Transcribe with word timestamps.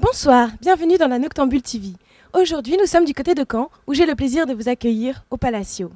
Bonsoir, 0.00 0.50
bienvenue 0.60 0.96
dans 0.96 1.08
la 1.08 1.18
Noctambule 1.18 1.60
TV. 1.60 1.88
Aujourd'hui, 2.32 2.76
nous 2.78 2.86
sommes 2.86 3.04
du 3.04 3.14
côté 3.14 3.34
de 3.34 3.44
Caen, 3.50 3.68
où 3.88 3.94
j'ai 3.94 4.06
le 4.06 4.14
plaisir 4.14 4.46
de 4.46 4.54
vous 4.54 4.68
accueillir 4.68 5.24
au 5.28 5.36
Palacio. 5.36 5.90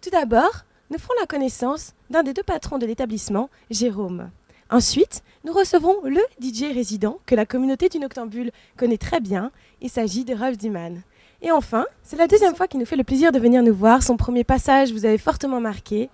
Tout 0.00 0.08
d'abord, 0.08 0.64
nous 0.90 0.96
ferons 0.96 1.12
la 1.20 1.26
connaissance 1.26 1.92
d'un 2.08 2.22
des 2.22 2.32
deux 2.32 2.42
patrons 2.42 2.78
de 2.78 2.86
l'établissement, 2.86 3.50
Jérôme. 3.70 4.30
Ensuite, 4.70 5.22
nous 5.44 5.52
recevrons 5.52 5.96
le 6.02 6.22
DJ 6.40 6.72
résident 6.72 7.18
que 7.26 7.34
la 7.34 7.44
communauté 7.44 7.90
du 7.90 7.98
Noctambule 7.98 8.52
connaît 8.78 8.96
très 8.96 9.20
bien. 9.20 9.50
Il 9.82 9.90
s'agit 9.90 10.24
de 10.24 10.34
Rolf 10.34 10.56
Diman. 10.56 11.02
Et 11.42 11.50
enfin, 11.50 11.84
c'est 12.02 12.16
la 12.16 12.26
deuxième 12.26 12.54
fois 12.54 12.68
qu'il 12.68 12.80
nous 12.80 12.86
fait 12.86 12.96
le 12.96 13.04
plaisir 13.04 13.32
de 13.32 13.38
venir 13.38 13.62
nous 13.62 13.74
voir. 13.74 14.02
Son 14.02 14.16
premier 14.16 14.44
passage 14.44 14.92
vous 14.92 15.04
avait 15.04 15.18
fortement 15.18 15.60
marqué. 15.60 16.08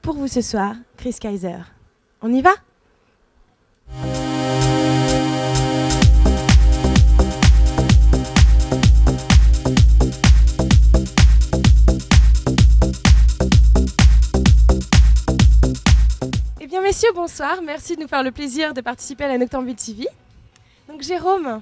Pour 0.00 0.14
vous 0.14 0.28
ce 0.28 0.40
soir, 0.40 0.76
Chris 0.96 1.16
Kaiser. 1.20 1.58
On 2.22 2.32
y 2.32 2.40
va? 2.40 2.54
Messieurs, 16.98 17.14
bonsoir. 17.14 17.62
Merci 17.62 17.94
de 17.94 18.02
nous 18.02 18.08
faire 18.08 18.24
le 18.24 18.32
plaisir 18.32 18.74
de 18.74 18.80
participer 18.80 19.22
à 19.22 19.28
la 19.28 19.38
Noctambule 19.38 19.76
TV. 19.76 20.08
Donc, 20.88 21.00
Jérôme, 21.02 21.60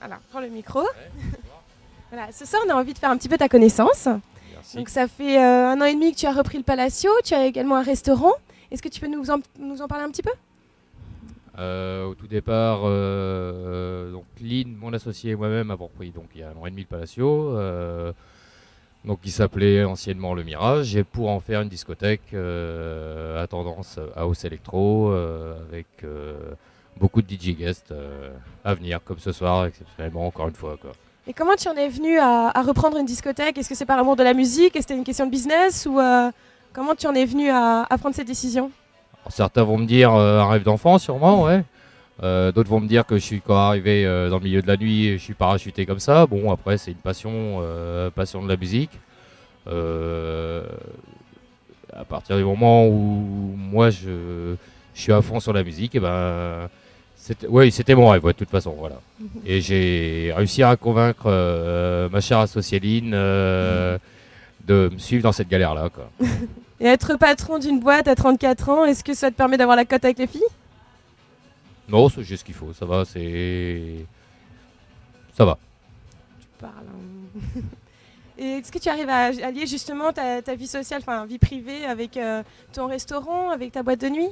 alors, 0.00 0.18
prends 0.30 0.40
le 0.40 0.48
micro. 0.48 0.80
voilà, 2.10 2.32
ce 2.32 2.44
soir, 2.44 2.60
on 2.66 2.70
a 2.70 2.74
envie 2.74 2.94
de 2.94 2.98
faire 2.98 3.12
un 3.12 3.16
petit 3.16 3.28
peu 3.28 3.38
ta 3.38 3.48
connaissance. 3.48 4.08
Merci. 4.52 4.76
Donc, 4.76 4.88
ça 4.88 5.06
fait 5.06 5.38
euh, 5.38 5.68
un 5.68 5.80
an 5.80 5.84
et 5.84 5.94
demi 5.94 6.10
que 6.10 6.16
tu 6.16 6.26
as 6.26 6.32
repris 6.32 6.58
le 6.58 6.64
Palacio. 6.64 7.12
Tu 7.22 7.32
as 7.32 7.46
également 7.46 7.76
un 7.76 7.82
restaurant. 7.84 8.32
Est-ce 8.72 8.82
que 8.82 8.88
tu 8.88 8.98
peux 8.98 9.06
nous 9.06 9.30
en, 9.30 9.38
nous 9.60 9.82
en 9.82 9.86
parler 9.86 10.02
un 10.02 10.10
petit 10.10 10.22
peu? 10.22 10.32
Euh, 11.60 12.06
au 12.06 12.14
tout 12.16 12.26
départ, 12.26 12.80
euh, 12.86 14.10
donc 14.12 14.24
Lynn, 14.40 14.76
mon 14.76 14.92
associé 14.92 15.32
et 15.32 15.36
moi-même 15.36 15.72
avons 15.72 15.86
repris 15.86 16.10
donc 16.10 16.26
il 16.34 16.40
y 16.40 16.44
a 16.44 16.50
un 16.50 16.56
an 16.56 16.66
et 16.66 16.70
demi 16.70 16.82
le 16.82 16.86
Palacio, 16.86 17.56
euh, 17.56 18.12
donc 19.08 19.22
qui 19.22 19.30
s'appelait 19.30 19.82
anciennement 19.84 20.34
le 20.34 20.44
Mirage, 20.44 20.94
et 20.94 21.02
pour 21.02 21.30
en 21.30 21.40
faire 21.40 21.62
une 21.62 21.70
discothèque 21.70 22.20
euh, 22.34 23.42
à 23.42 23.46
tendance 23.46 23.98
house 24.14 24.44
électro 24.44 25.10
euh, 25.10 25.54
avec 25.68 25.86
euh, 26.04 26.34
beaucoup 27.00 27.22
de 27.22 27.26
DJ 27.28 27.56
guests 27.56 27.90
euh, 27.90 28.28
à 28.64 28.74
venir, 28.74 29.00
comme 29.02 29.18
ce 29.18 29.32
soir 29.32 29.64
exceptionnellement 29.64 30.26
encore 30.26 30.48
une 30.48 30.54
fois 30.54 30.76
quoi. 30.80 30.92
Et 31.26 31.32
comment 31.32 31.56
tu 31.56 31.68
en 31.68 31.74
es 31.74 31.88
venu 31.88 32.18
à, 32.18 32.50
à 32.54 32.62
reprendre 32.62 32.96
une 32.98 33.06
discothèque? 33.06 33.56
Est-ce 33.58 33.68
que 33.70 33.74
c'est 33.74 33.86
par 33.86 33.98
amour 33.98 34.16
de 34.16 34.22
la 34.22 34.34
musique? 34.34 34.76
Est-ce 34.76 34.86
que 34.86 34.92
c'était 34.92 34.98
une 34.98 35.04
question 35.04 35.26
de 35.26 35.30
business? 35.30 35.86
Ou 35.90 35.98
euh, 35.98 36.30
comment 36.72 36.94
tu 36.94 37.06
en 37.06 37.14
es 37.14 37.24
venu 37.24 37.50
à, 37.50 37.86
à 37.88 37.98
prendre 37.98 38.14
cette 38.14 38.26
décision? 38.26 38.70
Alors, 39.22 39.32
certains 39.32 39.62
vont 39.62 39.76
me 39.78 39.86
dire 39.86 40.14
euh, 40.14 40.40
un 40.40 40.48
rêve 40.48 40.62
d'enfant, 40.62 40.98
sûrement, 40.98 41.42
ouais. 41.44 41.64
Euh, 42.22 42.50
D'autres 42.52 42.68
vont 42.70 42.80
me 42.80 42.88
dire 42.88 43.06
que 43.06 43.14
je 43.16 43.22
suis 43.22 43.40
quand 43.40 43.56
arrivé 43.56 44.04
euh, 44.04 44.28
dans 44.28 44.38
le 44.38 44.44
milieu 44.44 44.60
de 44.62 44.66
la 44.66 44.76
nuit, 44.76 45.12
je 45.12 45.22
suis 45.22 45.34
parachuté 45.34 45.86
comme 45.86 46.00
ça. 46.00 46.26
Bon, 46.26 46.50
après, 46.50 46.76
c'est 46.78 46.90
une 46.90 46.96
passion, 46.96 47.30
euh, 47.62 48.10
passion 48.10 48.42
de 48.42 48.48
la 48.48 48.56
musique. 48.56 48.90
À 51.96 52.04
partir 52.04 52.36
du 52.36 52.44
moment 52.44 52.86
où 52.86 53.54
moi 53.56 53.90
je, 53.90 54.54
je 54.94 55.00
suis 55.00 55.12
à 55.12 55.20
fond 55.22 55.40
sur 55.40 55.52
la 55.52 55.62
musique, 55.64 55.94
et 55.94 56.00
ben, 56.00 56.68
c'était- 57.16 57.46
oui, 57.48 57.70
c'était 57.72 57.94
mon 57.94 58.08
rêve, 58.10 58.24
ouais, 58.24 58.32
de 58.32 58.38
toute 58.38 58.50
façon, 58.50 58.74
voilà. 58.78 58.96
Et 59.46 59.60
j'ai 59.60 60.32
réussi 60.36 60.62
à 60.62 60.76
convaincre 60.76 61.28
ma 62.12 62.20
chère 62.20 62.38
associée 62.38 62.78
Lynn 62.80 63.10
de 63.10 63.98
me 64.92 64.98
suivre 64.98 65.22
dans 65.22 65.32
cette 65.32 65.48
galère-là. 65.48 65.88
Et 66.80 66.86
être 66.86 67.16
patron 67.18 67.58
d'une 67.58 67.80
boîte 67.80 68.06
à 68.06 68.14
34 68.14 68.68
ans, 68.68 68.84
est-ce 68.84 69.02
que 69.02 69.12
ça 69.14 69.30
te 69.32 69.36
permet 69.36 69.56
d'avoir 69.56 69.76
la 69.76 69.84
cote 69.84 70.04
avec 70.04 70.18
les 70.18 70.28
filles? 70.28 70.42
Non, 71.88 72.08
c'est 72.08 72.22
juste 72.22 72.40
ce 72.40 72.44
qu'il 72.44 72.54
faut, 72.54 72.72
ça 72.72 72.84
va, 72.86 73.04
c'est. 73.04 74.04
Ça 75.36 75.44
va. 75.44 75.58
Tu 76.40 76.46
parles. 76.60 76.72
hein. 77.56 77.60
Et 78.40 78.44
est-ce 78.58 78.70
que 78.70 78.78
tu 78.78 78.88
arrives 78.88 79.08
à 79.08 79.30
allier 79.44 79.66
justement 79.66 80.12
ta, 80.12 80.42
ta 80.42 80.54
vie 80.54 80.68
sociale, 80.68 81.00
enfin 81.02 81.26
vie 81.26 81.38
privée, 81.38 81.84
avec 81.86 82.16
euh, 82.16 82.44
ton 82.72 82.86
restaurant, 82.86 83.50
avec 83.50 83.72
ta 83.72 83.82
boîte 83.82 84.00
de 84.00 84.08
nuit? 84.08 84.28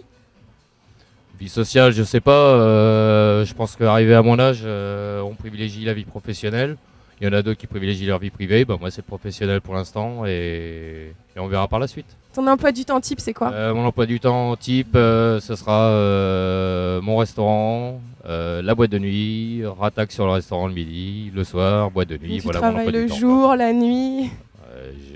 Vie 1.41 1.49
sociale, 1.49 1.93
je 1.93 2.03
sais 2.05 2.21
pas. 2.21 2.31
euh, 2.55 3.45
je 3.45 3.53
pense 3.53 3.75
qu'arrivé 3.75 4.15
à 4.15 4.23
mon 4.23 4.39
âge, 4.39 4.61
euh, 4.65 5.21
on 5.23 5.35
privilégie 5.35 5.85
la 5.85 5.93
vie 5.93 6.05
professionnelle. 6.05 6.77
Il 7.21 7.27
y 7.27 7.29
en 7.29 7.33
a 7.33 7.43
d'autres 7.43 7.59
qui 7.59 7.67
privilégient 7.67 8.07
leur 8.07 8.19
vie 8.21 8.31
privée. 8.31 8.65
Bah, 8.65 8.77
moi, 8.79 8.91
c'est 8.91 9.01
le 9.03 9.07
professionnel 9.07 9.61
pour 9.61 9.75
l'instant 9.75 10.25
et... 10.27 11.13
et 11.35 11.39
on 11.41 11.49
verra 11.49 11.67
par 11.67 11.79
la 11.81 11.89
suite. 11.89 12.17
Ton 12.37 12.47
emploi 12.49 12.71
du 12.71 12.85
temps 12.85 13.01
type, 13.01 13.19
c'est 13.19 13.33
quoi 13.33 13.51
Euh, 13.51 13.73
mon 13.73 13.87
emploi 13.87 14.05
du 14.05 14.21
temps 14.21 14.55
type, 14.57 14.95
euh, 14.95 15.41
ce 15.41 15.57
sera 15.57 15.85
euh, 15.89 17.01
mon 17.01 17.17
restaurant, 17.17 17.99
la 18.29 18.75
boîte 18.75 18.91
de 18.91 18.99
nuit, 18.99 19.63
rattaque 19.65 20.13
sur 20.13 20.27
le 20.27 20.33
restaurant 20.33 20.67
le 20.67 20.75
midi, 20.75 21.33
le 21.35 21.45
soir, 21.45 21.91
boîte 21.91 22.09
de 22.09 22.19
nuit. 22.19 22.37
Tu 22.37 22.43
voilà 22.43 22.61
travailles 22.61 22.91
le 22.93 23.07
temps, 23.09 23.15
jour, 23.15 23.57
la 23.57 23.73
nuit, 23.73 24.31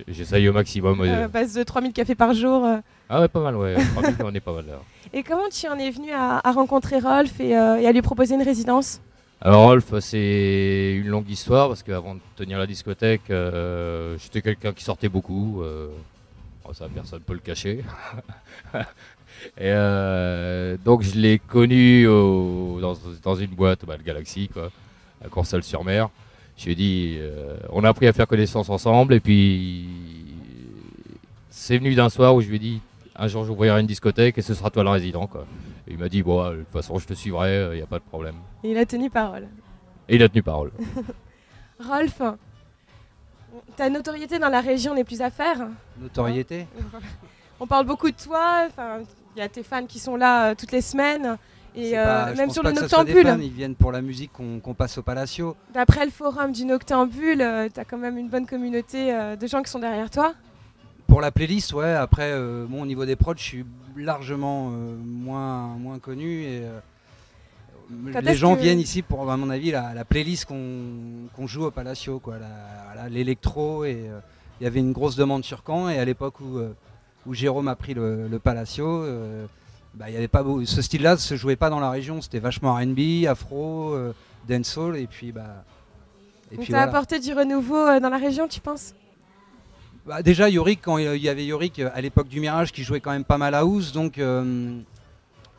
J'essaye 0.08 0.48
au 0.48 0.54
maximum. 0.54 1.06
base 1.30 1.52
de 1.52 1.62
3000 1.62 1.92
cafés 1.92 2.14
par 2.14 2.32
jour. 2.32 2.66
Ah 3.10 3.20
ouais, 3.20 3.28
pas 3.28 3.40
mal, 3.40 3.54
ouais. 3.56 3.74
3000, 3.96 4.14
on 4.24 4.34
est 4.34 4.40
pas 4.40 4.54
mal 4.54 4.64
là. 4.66 4.78
Et 5.12 5.22
comment 5.22 5.50
tu 5.52 5.68
en 5.68 5.78
es 5.78 5.90
venu 5.90 6.12
à, 6.12 6.40
à 6.42 6.52
rencontrer 6.52 7.00
Rolf 7.00 7.38
et, 7.38 7.50
et 7.50 7.54
à 7.54 7.92
lui 7.92 8.00
proposer 8.00 8.34
une 8.34 8.42
résidence 8.42 9.02
Alors 9.42 9.64
Rolf, 9.64 9.92
c'est 10.00 10.94
une 10.98 11.08
longue 11.08 11.28
histoire 11.28 11.68
parce 11.68 11.82
qu'avant 11.82 12.14
de 12.14 12.20
tenir 12.36 12.58
la 12.58 12.66
discothèque, 12.66 13.28
euh, 13.28 14.16
j'étais 14.16 14.40
quelqu'un 14.40 14.72
qui 14.72 14.84
sortait 14.84 15.10
beaucoup. 15.10 15.60
euh, 15.60 15.88
ça, 16.74 16.86
personne 16.92 17.18
ne 17.20 17.24
peut 17.24 17.32
le 17.34 17.38
cacher. 17.40 17.84
Et 19.56 19.72
euh, 19.72 20.76
donc 20.84 21.02
je 21.02 21.14
l'ai 21.18 21.38
connu 21.38 22.06
au- 22.06 22.78
dans, 22.80 22.94
dans 23.22 23.34
une 23.36 23.50
boîte, 23.50 23.84
bah, 23.86 23.96
le 23.96 24.02
Galaxy, 24.02 24.48
quoi, 24.48 24.70
à 25.24 25.28
Courseulles-sur-Mer. 25.28 26.10
Je 26.58 26.66
lui 26.66 26.72
ai 26.72 26.74
dit, 26.74 27.16
euh, 27.18 27.56
on 27.70 27.84
a 27.84 27.88
appris 27.88 28.06
à 28.06 28.12
faire 28.12 28.26
connaissance 28.26 28.68
ensemble 28.68 29.14
et 29.14 29.20
puis 29.20 29.88
c'est 31.48 31.78
venu 31.78 31.94
d'un 31.94 32.10
soir 32.10 32.34
où 32.34 32.40
je 32.42 32.48
lui 32.48 32.56
ai 32.56 32.58
dit, 32.58 32.80
un 33.16 33.28
jour 33.28 33.44
j'ouvrirai 33.44 33.80
une 33.80 33.86
discothèque 33.86 34.36
et 34.38 34.42
ce 34.42 34.52
sera 34.54 34.68
toi 34.70 34.82
le 34.84 34.90
résident. 34.90 35.26
Quoi. 35.26 35.46
Et 35.88 35.92
il 35.92 35.98
m'a 35.98 36.08
dit, 36.10 36.22
bon, 36.22 36.50
de 36.50 36.56
toute 36.58 36.68
façon 36.68 36.98
je 36.98 37.06
te 37.06 37.14
suivrai, 37.14 37.68
il 37.72 37.76
n'y 37.76 37.82
a 37.82 37.86
pas 37.86 37.98
de 37.98 38.04
problème. 38.04 38.34
Et 38.62 38.72
il 38.72 38.76
a 38.78 38.84
tenu 38.84 39.08
parole. 39.08 39.48
Et 40.08 40.16
il 40.16 40.22
a 40.22 40.28
tenu 40.28 40.42
parole. 40.42 40.70
Rolf, 41.88 42.20
ta 43.76 43.88
notoriété 43.90 44.38
dans 44.38 44.48
la 44.48 44.60
région 44.60 44.94
n'est 44.94 45.04
plus 45.04 45.20
à 45.22 45.30
faire. 45.30 45.68
Notoriété 46.00 46.66
On 47.60 47.66
parle 47.66 47.86
beaucoup 47.86 48.10
de 48.10 48.16
toi, 48.16 48.68
il 49.36 49.38
y 49.38 49.42
a 49.42 49.48
tes 49.48 49.62
fans 49.62 49.86
qui 49.86 49.98
sont 49.98 50.16
là 50.16 50.50
euh, 50.50 50.54
toutes 50.54 50.72
les 50.72 50.80
semaines. 50.80 51.36
Et 51.76 51.96
euh, 51.96 52.04
pas- 52.04 52.32
même 52.34 52.50
sur 52.50 52.62
le 52.64 52.72
Noctambule, 52.72 53.22
fans, 53.26 53.38
Ils 53.40 53.50
viennent 53.52 53.76
pour 53.76 53.92
la 53.92 54.02
musique 54.02 54.32
qu'on 54.32 54.74
passe 54.74 54.98
au 54.98 55.02
Palacio. 55.02 55.54
d'après 55.72 56.04
le 56.04 56.10
forum 56.10 56.50
du 56.52 56.64
Noctambule, 56.64 57.38
tu 57.72 57.80
as 57.80 57.84
quand 57.84 57.98
même 57.98 58.18
une 58.18 58.28
bonne 58.28 58.46
communauté 58.46 59.12
euh, 59.14 59.36
de 59.36 59.46
gens 59.46 59.62
qui 59.62 59.70
sont 59.70 59.78
derrière 59.78 60.10
toi. 60.10 60.34
Pour 61.06 61.20
la 61.20 61.30
playlist, 61.30 61.72
ouais. 61.72 61.92
Après, 61.94 62.30
euh, 62.32 62.66
bon, 62.68 62.82
au 62.82 62.86
niveau 62.86 63.04
des 63.04 63.14
prods, 63.16 63.34
je 63.36 63.42
suis 63.42 63.64
largement 63.96 64.70
euh, 64.72 64.96
moins, 65.04 65.66
moins 65.78 65.98
connu. 65.98 66.42
Et, 66.42 66.60
euh, 66.62 66.80
les 68.22 68.34
gens 68.34 68.54
que- 68.56 68.60
viennent 68.60 68.80
ici 68.80 69.02
pour, 69.02 69.30
à 69.30 69.36
mon 69.36 69.50
avis, 69.50 69.70
la, 69.70 69.94
la 69.94 70.04
playlist 70.04 70.46
qu'on 70.46 71.46
joue 71.46 71.64
au 71.64 71.70
Palacio, 71.70 72.18
quoi. 72.18 72.36
L'électro. 73.08 73.84
Et 73.84 73.96
euh, 74.08 74.18
il 74.60 74.64
y 74.64 74.66
avait 74.66 74.80
une 74.80 74.92
grosse 74.92 75.16
demande 75.16 75.44
sur 75.44 75.62
Caen. 75.66 75.88
Et 75.88 75.98
à 75.98 76.04
l'époque 76.04 76.40
où, 76.40 76.58
euh, 76.58 76.72
où 77.26 77.34
Jérôme 77.34 77.68
a 77.68 77.74
pris 77.76 77.94
le, 77.94 78.28
le 78.28 78.38
Palacio, 78.38 78.86
euh, 78.86 79.46
bah, 79.94 80.08
il 80.10 80.14
y 80.14 80.16
avait 80.16 80.28
pas 80.28 80.42
beau- 80.42 80.64
ce 80.64 80.82
style-là 80.82 81.16
se 81.16 81.34
jouait 81.36 81.56
pas 81.56 81.70
dans 81.70 81.80
la 81.80 81.90
région. 81.90 82.20
C'était 82.20 82.38
vachement 82.38 82.74
R&B, 82.74 83.26
afro, 83.28 83.94
dancehall. 84.48 84.96
Et 84.96 85.06
puis, 85.06 85.32
bah. 85.32 85.64
Et 86.52 86.56
Donc 86.56 86.64
puis 86.64 86.72
tu 86.72 86.74
as 86.74 86.78
voilà. 86.78 86.90
apporté 86.92 87.18
du 87.20 87.32
renouveau 87.32 88.00
dans 88.00 88.08
la 88.10 88.18
région, 88.18 88.48
tu 88.48 88.60
penses? 88.60 88.94
Bah, 90.06 90.22
déjà 90.22 90.48
Yorick, 90.48 90.80
quand 90.82 90.98
il 90.98 91.20
y 91.22 91.28
avait 91.28 91.44
Yorick 91.44 91.78
à 91.80 92.00
l'époque 92.00 92.26
du 92.28 92.40
Mirage 92.40 92.72
qui 92.72 92.82
jouait 92.82 93.00
quand 93.00 93.10
même 93.12 93.24
pas 93.24 93.38
mal 93.38 93.54
à 93.54 93.58
house, 93.60 93.92
donc 93.92 94.18
euh, 94.18 94.78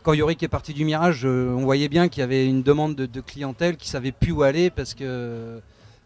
quand 0.03 0.13
Yorick 0.13 0.41
est 0.44 0.47
parti 0.47 0.73
du 0.73 0.85
Mirage, 0.85 1.22
euh, 1.25 1.53
on 1.57 1.63
voyait 1.63 1.89
bien 1.89 2.07
qu'il 2.09 2.22
y 2.22 2.23
avait 2.23 2.45
une 2.47 2.63
demande 2.63 2.95
de, 2.95 3.06
de 3.06 3.22
clientèle 3.22 3.78
qui 3.78 3.89
savait 3.89 4.12
plus 4.12 4.31
où 4.31 4.43
aller 4.43 4.70
parce 4.70 4.93
que 4.93 5.59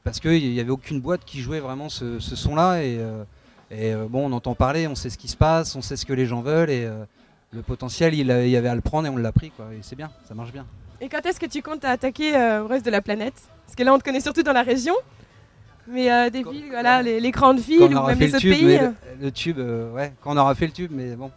parce 0.04 0.20
qu'il 0.20 0.52
n'y 0.52 0.60
avait 0.60 0.70
aucune 0.70 1.02
boîte 1.02 1.26
qui 1.26 1.40
jouait 1.42 1.60
vraiment 1.60 1.90
ce, 1.90 2.20
ce 2.20 2.36
son-là 2.36 2.84
et, 2.84 2.98
euh, 3.00 3.24
et, 3.72 3.94
euh, 3.94 4.06
bon 4.10 4.30
on 4.30 4.34
entend 4.34 4.54
parler, 4.54 4.88
on 4.88 4.96
sait 4.96 5.10
ce 5.10 5.18
qui 5.18 5.28
se 5.28 5.38
passe, 5.38 5.76
on 5.76 5.82
sait 5.82 5.96
ce 5.98 6.06
que 6.06 6.14
les 6.14 6.26
gens 6.26 6.42
veulent 6.42 6.70
et 6.70 6.88
le 7.52 7.62
potentiel 7.62 8.14
il, 8.14 8.28
y 8.28 8.56
avait 8.58 8.68
à 8.70 8.76
le 8.76 8.82
prendre 8.82 9.08
et 9.08 9.10
on 9.10 9.18
l'a 9.18 9.32
pris 9.32 9.50
quoi 9.52 9.68
et 9.74 9.80
c'est 9.82 9.96
bien, 9.96 10.12
ça 10.28 10.34
marche 10.36 10.52
bien. 10.52 10.66
Et 11.02 11.10
quand 11.10 11.26
est-ce 11.26 11.40
que 11.40 11.46
tu 11.46 11.62
comptes 11.62 11.84
attaquer 11.86 12.36
euh, 12.36 12.64
au 12.64 12.68
reste 12.68 12.86
de 12.86 12.92
la 12.92 13.02
planète? 13.02 13.34
Parce 13.66 13.76
que 13.76 13.84
là, 13.84 13.94
on 13.94 14.00
te 14.00 14.04
connaît 14.04 14.22
surtout 14.22 14.44
dans 14.44 14.54
la 14.54 14.64
région. 14.64 14.94
Mais 15.88 16.10
euh, 16.12 16.30
des 16.30 16.42
Quand- 16.42 16.52
villes, 16.52 16.68
voilà, 16.70 17.02
les, 17.04 17.20
les 17.20 17.32
grandes 17.32 17.60
villes 17.60 17.82
ou 17.96 18.06
même 18.08 18.18
les 18.18 18.28
le 18.28 18.32
autres 18.34 18.40
tube, 18.40 18.54
pays. 18.54 18.78
le, 18.80 18.94
le 19.22 19.32
tube, 19.32 19.60
euh, 19.60 19.92
ouais, 19.92 20.14
quand 20.22 20.34
on 20.34 20.38
aura 20.38 20.56
fait 20.56 20.68
le 20.68 20.72
tube, 20.72 20.92
mais 20.94 21.16
bon, 21.16 21.32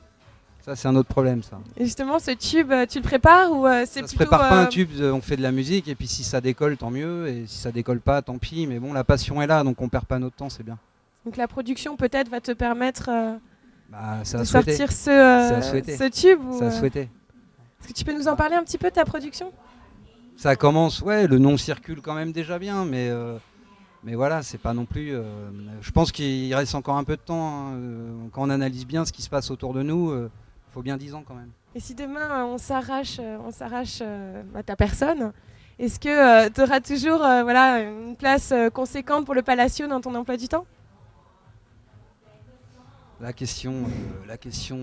ça 0.65 0.77
c'est 0.77 0.89
un 0.89 0.97
autre 0.97 1.09
problème 1.09 1.43
ça. 1.43 1.59
Et 1.77 1.85
justement, 1.85 2.19
ce 2.19 2.31
tube, 2.33 2.71
euh, 2.73 2.85
tu 2.87 2.99
le 2.99 3.05
prépares 3.05 3.51
ou 3.53 3.67
euh, 3.67 3.85
c'est 3.87 4.01
Ça 4.01 4.07
se 4.09 4.15
plutôt 4.17 4.31
prépare 4.31 4.49
pas 4.49 4.59
euh, 4.61 4.65
un 4.65 4.67
tube, 4.67 4.91
de- 4.97 5.11
on 5.11 5.21
fait 5.21 5.37
de 5.37 5.43
la 5.43 5.53
musique 5.53 5.89
et 5.89 5.95
puis 5.95 6.07
si 6.07 6.25
ça 6.25 6.41
décolle 6.41 6.77
tant 6.77 6.91
mieux 6.91 7.27
et 7.29 7.47
si 7.47 7.57
ça 7.59 7.73
décolle 7.73 8.01
pas 8.01 8.21
tant 8.23 8.39
pis 8.39 8.67
mais 8.67 8.79
bon 8.79 8.93
la 8.93 9.05
passion 9.05 9.41
est 9.41 9.47
là 9.47 9.63
donc 9.65 9.81
on 9.81 9.89
perd 9.89 10.05
pas 10.05 10.19
notre 10.19 10.37
temps 10.37 10.51
c'est 10.51 10.63
bien. 10.65 10.79
Donc 11.25 11.37
la 11.37 11.49
production 11.49 11.97
peut-être 11.97 12.29
va 12.29 12.41
te 12.41 12.53
permettre 12.53 13.09
euh, 13.11 13.37
Bah, 13.91 14.19
de 14.21 14.45
sortir 14.45 14.93
ce, 14.93 15.11
euh, 15.11 16.09
tube. 16.11 16.41
ou, 16.45 16.63
euh, 16.63 16.71
souhaiter. 16.71 17.09
Est-ce 17.81 17.89
que 17.89 17.93
tu 17.93 18.05
peux 18.05 18.13
nous 18.15 18.29
en 18.29 18.37
parler 18.37 18.57
un 18.57 18.63
petit 18.65 18.79
peu 18.79 18.89
de 18.91 18.95
ta 18.95 19.05
production? 19.05 19.53
Ça 20.37 20.55
commence, 20.57 21.01
ouais, 21.03 21.27
le 21.27 21.39
nom 21.39 21.57
circule 21.57 22.01
quand 22.01 22.15
même 22.15 22.31
déjà 22.33 22.59
bien, 22.59 22.85
mais, 22.85 23.09
euh, 23.11 23.37
mais 24.05 24.15
voilà, 24.15 24.43
c'est 24.43 24.59
pas 24.59 24.73
non 24.75 24.85
plus. 24.85 25.11
euh, 25.15 25.23
je 25.81 25.91
pense 25.91 26.13
qu'il 26.13 26.55
reste 26.55 26.75
encore 26.77 26.97
un 26.97 27.05
peu 27.05 27.17
de 27.17 27.21
temps. 27.21 27.49
hein, 27.49 27.73
euh, 27.75 28.13
quand 28.33 28.43
on 28.43 28.51
analyse 28.51 28.87
bien 28.87 29.05
ce 29.05 29.13
qui 29.13 29.23
se 29.23 29.29
passe 29.31 29.51
autour 29.51 29.75
de 29.75 29.83
nous, 29.83 30.11
faut 30.79 30.83
bien 30.83 30.97
10 30.97 31.13
ans 31.15 31.25
quand 31.27 31.35
même. 31.35 31.51
Et 31.75 31.81
si 31.81 31.97
demain 31.97 32.21
euh, 32.31 32.45
on 32.45 32.57
s'arrache, 32.57 33.17
euh, 33.19 33.37
on 33.45 33.51
s'arrache 33.51 33.99
euh, 34.01 34.45
à 34.55 34.63
ta 34.63 34.77
personne, 34.77 35.33
est-ce 35.81 35.99
que 35.99 36.49
tu 36.51 36.63
auras 36.63 36.81
toujours 36.81 37.19
voilà, 37.19 37.81
une 37.81 38.15
place 38.15 38.53
conséquente 38.73 39.25
pour 39.25 39.35
le 39.35 39.43
Palacio 39.43 39.89
dans 39.89 40.01
ton 40.01 40.15
emploi 40.15 40.37
du 40.37 40.47
temps? 40.47 40.67
La 43.21 43.33
question, 43.33 43.75
la 44.29 44.37
question, 44.37 44.79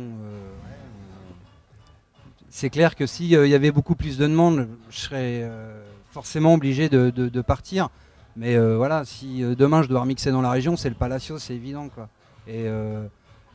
c'est 2.49 2.69
clair 2.69 2.95
que 2.95 3.05
s'il 3.05 3.27
y 3.27 3.55
avait 3.55 3.71
beaucoup 3.71 3.95
plus 3.95 4.17
de 4.17 4.27
demandes, 4.27 4.67
je 4.89 4.99
serais 4.99 5.39
euh, 5.43 5.81
forcément 6.11 6.53
obligé 6.55 6.89
de, 6.89 7.09
de- 7.09 7.29
de 7.29 7.41
partir. 7.41 7.87
Mais 8.35 8.55
euh, 8.57 8.75
voilà, 8.75 9.05
si 9.05 9.41
demain 9.55 9.81
je 9.81 9.87
dois 9.87 10.01
remixer 10.01 10.31
dans 10.31 10.41
la 10.41 10.49
région, 10.51 10.75
c'est 10.75 10.89
le 10.89 10.95
Palacio, 10.95 11.39
c'est 11.39 11.55
évident 11.55 11.87
quoi. 11.87 12.09
Et, 12.47 12.67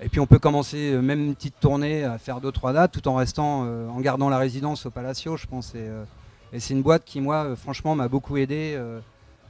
et 0.03 0.09
puis 0.09 0.21
on 0.21 0.27
peut 0.27 0.39
commencer 0.39 0.93
euh, 0.93 1.03
même 1.03 1.21
une 1.21 1.35
petite 1.35 1.61
tournée 1.61 2.05
à 2.05 2.19
faire 2.19 2.41
deux 2.41 2.53
trois 2.53 2.73
dates 2.73 2.93
tout 2.93 3.07
en 3.09 3.17
restant, 3.17 3.65
euh, 3.67 3.89
en 3.89 4.01
gardant 4.01 4.29
la 4.29 4.39
résidence 4.39 4.87
au 4.87 4.91
Palacio, 4.91 5.37
je 5.37 5.47
pense. 5.47 5.75
Et, 5.75 5.79
euh, 5.79 6.05
et 6.53 6.61
c'est 6.61 6.75
une 6.75 6.83
boîte 6.83 7.05
qui 7.05 7.21
moi, 7.21 7.55
franchement, 7.57 7.95
m'a 7.95 8.09
beaucoup 8.09 8.37
aidé 8.37 8.75
euh, 8.77 9.01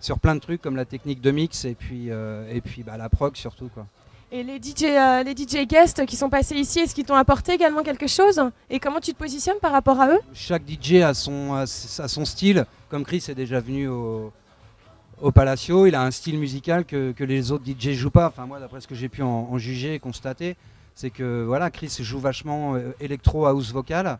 sur 0.00 0.18
plein 0.18 0.34
de 0.34 0.40
trucs 0.40 0.60
comme 0.60 0.76
la 0.76 0.84
technique 0.84 1.20
de 1.20 1.30
mix 1.30 1.64
et 1.64 1.74
puis 1.74 2.08
et 2.08 2.60
puis 2.62 2.82
bah, 2.82 2.96
la 2.96 3.08
prog 3.08 3.36
surtout 3.36 3.68
quoi. 3.72 3.86
Et 4.32 4.44
les 4.44 4.58
DJ, 4.58 4.84
les 5.24 5.34
DJ 5.36 5.66
guests 5.66 6.06
qui 6.06 6.14
sont 6.14 6.30
passés 6.30 6.54
ici, 6.54 6.78
est-ce 6.78 6.94
qu'ils 6.94 7.04
t'ont 7.04 7.16
apporté 7.16 7.52
également 7.52 7.82
quelque 7.82 8.06
chose? 8.06 8.40
Et 8.70 8.78
comment 8.78 9.00
tu 9.00 9.12
te 9.12 9.18
positionnes 9.18 9.58
par 9.60 9.72
rapport 9.72 10.00
à 10.00 10.08
eux? 10.08 10.20
Chaque 10.32 10.62
DJ 10.68 11.02
a 11.02 11.14
son, 11.14 11.54
a 11.54 11.66
son 11.66 12.24
style. 12.24 12.64
Comme 12.88 13.04
Chris 13.04 13.24
est 13.28 13.34
déjà 13.34 13.58
venu 13.58 13.88
au, 13.88 14.32
au 15.22 15.32
Palacio, 15.32 15.86
il 15.86 15.94
a 15.94 16.02
un 16.02 16.10
style 16.10 16.38
musical 16.38 16.84
que, 16.84 17.12
que 17.12 17.24
les 17.24 17.52
autres 17.52 17.64
DJ 17.64 17.92
jouent 17.92 18.10
pas. 18.10 18.28
Enfin, 18.28 18.46
moi, 18.46 18.60
d'après 18.60 18.80
ce 18.80 18.88
que 18.88 18.94
j'ai 18.94 19.08
pu 19.08 19.22
en, 19.22 19.48
en 19.50 19.58
juger 19.58 19.94
et 19.94 19.98
constater, 19.98 20.56
c'est 20.94 21.10
que 21.10 21.44
voilà, 21.44 21.70
Chris 21.70 21.94
joue 22.00 22.18
vachement 22.18 22.74
euh, 22.74 22.92
électro 23.00 23.46
house 23.46 23.72
vocal. 23.72 24.18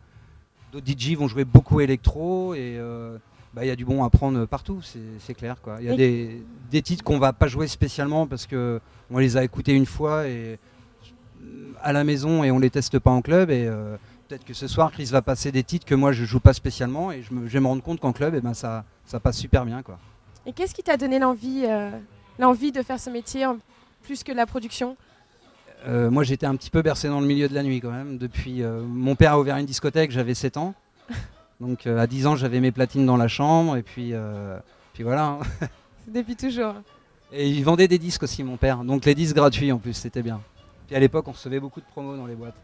D'autres 0.73 0.87
DJ 0.87 1.15
vont 1.17 1.29
jouer 1.29 1.45
beaucoup 1.45 1.81
électro 1.81 2.55
et 2.55 2.77
euh, 2.79 3.19
bah, 3.55 3.65
il 3.65 3.69
y 3.69 3.71
a 3.71 3.77
du 3.77 3.85
bon 3.85 4.05
à 4.05 4.11
prendre 4.11 4.47
partout, 4.47 4.81
c'est 5.19 5.35
clair. 5.35 5.57
Il 5.81 5.87
y 5.87 5.91
a 5.91 5.97
des, 5.97 6.43
des 6.71 6.83
titres 6.83 7.03
qu'on 7.03 7.19
va 7.19 7.33
pas 7.33 7.49
jouer 7.49 7.67
spécialement 7.67 8.27
parce 8.27 8.47
que 8.47 8.81
on 9.11 9.19
les 9.19 9.37
a 9.37 9.43
écoutés 9.43 9.73
une 9.75 9.87
fois 9.87 10.29
et 10.29 10.59
à 11.83 11.93
la 11.93 12.05
maison 12.05 12.45
et 12.45 12.51
on 12.51 12.59
les 12.59 12.71
teste 12.71 12.99
pas 12.99 13.11
en 13.11 13.23
club 13.23 13.51
et 13.51 13.67
euh, 13.67 13.97
peut-être 14.29 14.45
que 14.45 14.55
ce 14.55 14.69
soir 14.69 14.93
Chris 14.93 15.07
va 15.07 15.23
passer 15.23 15.51
des 15.51 15.65
titres 15.65 15.87
que 15.87 15.95
moi 15.95 16.13
je 16.13 16.25
joue 16.25 16.39
pas 16.39 16.53
spécialement 16.53 17.11
et 17.11 17.23
je, 17.23 17.35
me, 17.35 17.49
je 17.49 17.53
vais 17.53 17.61
me 17.61 17.67
rendre 17.67 17.83
compte 17.83 17.99
qu'en 17.99 18.13
club 18.13 18.35
et 18.35 18.41
ben 18.41 18.55
ça, 18.55 18.85
ça 19.07 19.19
passe 19.19 19.39
super 19.39 19.65
bien 19.65 19.83
quoi. 19.83 19.99
Et 20.51 20.53
qu'est-ce 20.53 20.75
qui 20.75 20.83
t'a 20.83 20.97
donné 20.97 21.21
l'envie, 21.21 21.63
euh, 21.65 21.91
l'envie 22.41 22.73
de 22.73 22.83
faire 22.83 22.99
ce 22.99 23.09
métier 23.09 23.47
plus 24.03 24.25
que 24.25 24.33
la 24.33 24.47
production? 24.47 24.97
Euh, 25.87 26.11
moi 26.11 26.25
j'étais 26.25 26.45
un 26.45 26.57
petit 26.57 26.71
peu 26.71 26.83
bercé 26.83 27.07
dans 27.07 27.21
le 27.21 27.27
milieu 27.29 27.49
de 27.49 27.55
la 27.55 27.63
nuit 27.63 27.81
quand 27.81 27.93
même. 27.93 28.19
Depuis 28.19 28.65
euh, 28.65 28.83
mon 28.83 29.15
père 29.15 29.35
a 29.35 29.39
ouvert 29.39 29.57
une 29.59 29.67
discothèque 29.67 30.11
j'avais 30.11 30.35
7 30.35 30.57
ans. 30.57 30.75
Donc 31.61 31.87
à 31.87 32.05
10 32.05 32.27
ans 32.27 32.35
j'avais 32.35 32.59
mes 32.59 32.73
platines 32.73 33.07
dans 33.07 33.17
la 33.17 33.29
chambre 33.29 33.77
et 33.77 33.85
puis 33.85 34.13
puis 34.93 35.05
voilà. 35.05 35.39
Depuis 36.09 36.35
toujours. 36.35 36.75
et 37.31 37.49
il 37.49 37.63
vendait 37.63 37.87
des 37.87 37.99
disques 37.99 38.25
aussi 38.25 38.43
mon 38.43 38.57
père. 38.57 38.79
Donc 38.79 39.05
les 39.05 39.15
disques 39.15 39.37
gratuits 39.37 39.71
en 39.71 39.79
plus 39.79 39.95
c'était 39.95 40.23
bien. 40.23 40.41
Puis 40.89 40.97
à 40.97 40.99
l'époque 40.99 41.29
on 41.29 41.33
recevait 41.33 41.61
beaucoup 41.61 41.81
de 41.81 41.87
promos 41.87 42.17
dans 42.17 42.27
les 42.27 42.35
boîtes. 42.35 42.59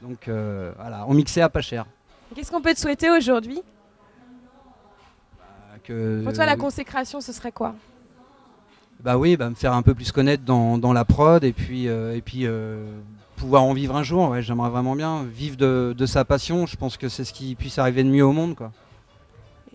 Donc 0.00 0.26
voilà 0.26 1.04
on 1.06 1.14
mixait 1.14 1.42
à 1.42 1.48
pas 1.48 1.62
cher. 1.62 1.86
Qu'est-ce 2.34 2.50
qu'on 2.50 2.60
peut 2.60 2.74
te 2.74 2.80
souhaiter 2.80 3.08
aujourd'hui? 3.08 3.62
Que 5.82 6.22
Pour 6.24 6.32
toi, 6.32 6.46
la 6.46 6.56
consécration, 6.56 7.20
ce 7.20 7.32
serait 7.32 7.52
quoi? 7.52 7.74
Bah 9.00 9.18
oui, 9.18 9.36
bah 9.36 9.50
me 9.50 9.54
faire 9.54 9.72
un 9.72 9.82
peu 9.82 9.94
plus 9.94 10.12
connaître 10.12 10.44
dans, 10.44 10.78
dans 10.78 10.92
la 10.92 11.04
prod 11.04 11.42
et 11.42 11.52
puis, 11.52 11.88
euh, 11.88 12.14
et 12.16 12.20
puis 12.20 12.46
euh, 12.46 12.84
pouvoir 13.36 13.64
en 13.64 13.72
vivre 13.72 13.96
un 13.96 14.02
jour. 14.04 14.30
Ouais, 14.30 14.42
J'aimerais 14.42 14.70
vraiment 14.70 14.94
bien 14.94 15.24
vivre 15.24 15.56
de, 15.56 15.94
de 15.96 16.06
sa 16.06 16.24
passion. 16.24 16.66
Je 16.66 16.76
pense 16.76 16.96
que 16.96 17.08
c'est 17.08 17.24
ce 17.24 17.32
qui 17.32 17.54
puisse 17.56 17.78
arriver 17.78 18.04
de 18.04 18.08
mieux 18.08 18.24
au 18.24 18.32
monde. 18.32 18.54
Quoi. 18.54 18.70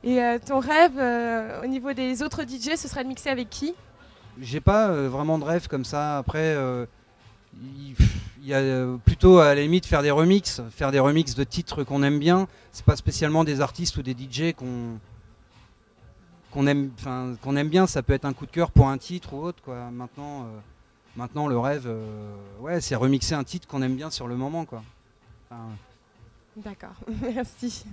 Et 0.03 0.21
euh, 0.23 0.37
ton 0.45 0.59
rêve 0.59 0.97
euh, 0.97 1.61
au 1.63 1.67
niveau 1.67 1.91
des 1.91 2.23
autres 2.23 2.43
DJ, 2.43 2.75
ce 2.77 2.87
serait 2.87 3.03
de 3.03 3.09
mixer 3.09 3.29
avec 3.29 3.49
qui? 3.49 3.75
J'ai 4.39 4.61
pas 4.61 4.87
euh, 4.89 5.09
vraiment 5.09 5.37
de 5.39 5.43
rêve 5.43 5.67
comme 5.67 5.83
ça. 5.83 6.17
Après, 6.19 6.53
euh, 6.55 6.85
il 7.61 7.95
il 8.47 8.51
y 8.51 8.53
a 8.53 8.59
euh, 8.59 8.95
plutôt 9.03 9.39
à 9.39 9.53
la 9.53 9.61
limite 9.61 9.85
faire 9.85 10.01
des 10.01 10.11
remixes, 10.11 10.61
faire 10.71 10.93
des 10.93 10.99
remixes 10.99 11.35
de 11.35 11.43
titres 11.43 11.83
qu'on 11.83 12.01
aime 12.01 12.17
bien. 12.17 12.47
C'est 12.71 12.85
pas 12.85 12.95
spécialement 12.95 13.43
des 13.43 13.59
artistes 13.59 13.97
ou 13.97 14.03
des 14.03 14.13
DJ 14.13 14.53
qu'on 14.55 14.99
qu'on 16.51 16.67
aime, 16.67 16.91
qu'on 17.41 17.55
aime 17.55 17.69
bien. 17.69 17.87
Ça 17.87 18.03
peut 18.03 18.13
être 18.13 18.25
un 18.25 18.33
coup 18.33 18.45
de 18.45 18.51
cœur 18.51 18.71
pour 18.71 18.87
un 18.89 18.97
titre 18.97 19.33
ou 19.33 19.43
autre. 19.43 19.61
Quoi. 19.63 19.89
Maintenant, 19.91 20.45
euh, 21.17 21.47
le 21.47 21.57
rêve, 21.57 21.85
euh, 21.87 22.35
ouais, 22.59 22.81
c'est 22.81 22.95
remixer 22.95 23.35
un 23.35 23.43
titre 23.43 23.67
qu'on 23.67 23.81
aime 23.81 23.95
bien 23.95 24.09
sur 24.09 24.27
le 24.27 24.35
moment. 24.35 24.65
Quoi. 24.65 24.83
Enfin, 25.49 25.63
D'accord, 26.57 26.95
merci. 27.21 27.85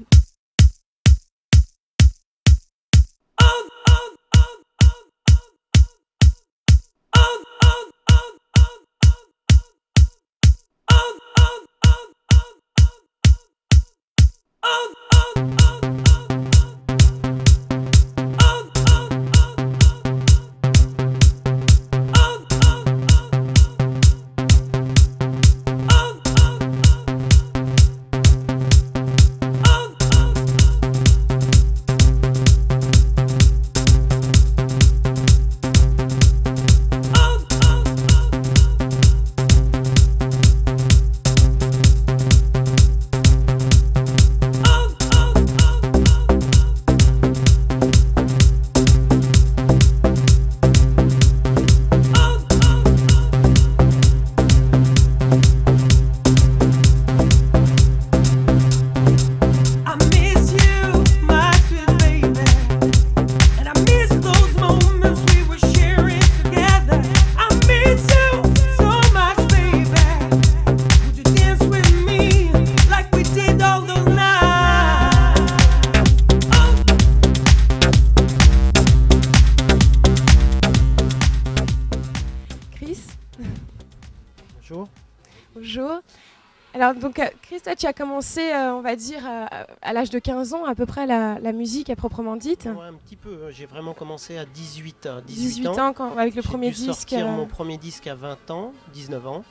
Toi, 87.74 87.80
tu 87.80 87.86
as 87.86 87.92
commencé, 87.92 88.40
euh, 88.52 88.74
on 88.74 88.80
va 88.82 88.94
dire, 88.96 89.22
euh, 89.26 89.46
à 89.82 89.92
l'âge 89.92 90.10
de 90.10 90.18
15 90.18 90.54
ans, 90.54 90.64
à 90.64 90.74
peu 90.74 90.86
près, 90.86 91.06
la, 91.06 91.38
la 91.40 91.52
musique 91.52 91.90
à 91.90 91.96
proprement 91.96 92.36
dite. 92.36 92.66
Ouais, 92.66 92.86
un 92.86 92.94
petit 92.94 93.16
peu. 93.16 93.50
J'ai 93.50 93.66
vraiment 93.66 93.94
commencé 93.94 94.38
à 94.38 94.44
18, 94.44 95.06
euh, 95.06 95.20
18, 95.22 95.62
18 95.62 95.68
ans, 95.68 95.92
quand, 95.92 96.16
avec 96.16 96.34
le 96.34 96.42
premier 96.42 96.68
dû 96.68 96.74
disque. 96.74 96.86
sortir 96.86 97.26
euh, 97.26 97.30
mon 97.30 97.46
premier 97.46 97.76
disque 97.76 98.06
à 98.06 98.14
20 98.14 98.50
ans, 98.50 98.72
19 98.92 99.26
ans. 99.26 99.44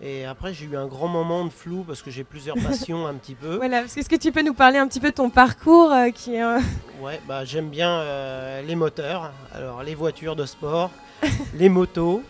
Et 0.00 0.26
après, 0.26 0.52
j'ai 0.52 0.66
eu 0.66 0.76
un 0.76 0.86
grand 0.86 1.08
moment 1.08 1.44
de 1.44 1.50
flou 1.50 1.82
parce 1.82 2.02
que 2.02 2.10
j'ai 2.10 2.22
plusieurs 2.22 2.56
passions 2.56 3.06
un 3.06 3.14
petit 3.14 3.34
peu. 3.34 3.56
Voilà, 3.56 3.82
est-ce 3.82 4.08
que 4.08 4.16
tu 4.16 4.30
peux 4.30 4.42
nous 4.42 4.54
parler 4.54 4.78
un 4.78 4.86
petit 4.86 5.00
peu 5.00 5.10
de 5.10 5.14
ton 5.14 5.30
parcours 5.30 5.90
euh, 5.90 6.10
qui 6.10 6.34
est, 6.34 6.44
Ouais, 7.00 7.20
bah, 7.26 7.44
j'aime 7.44 7.70
bien 7.70 7.90
euh, 7.90 8.62
les 8.62 8.76
moteurs, 8.76 9.32
alors 9.54 9.82
les 9.82 9.94
voitures 9.94 10.36
de 10.36 10.44
sport, 10.44 10.90
les 11.54 11.68
motos. 11.68 12.22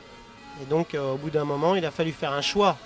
Et 0.63 0.65
donc, 0.67 0.95
euh, 0.95 1.13
au 1.15 1.17
bout 1.17 1.31
d'un 1.31 1.45
moment, 1.45 1.75
il 1.75 1.85
a 1.85 1.91
fallu 1.91 2.13
faire 2.13 2.33
un 2.33 2.41
choix. 2.41 2.79